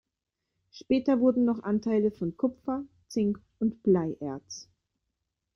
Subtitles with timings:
[0.71, 4.67] Später wurden noch Anteile von Kupfer, Zink und Bleierz.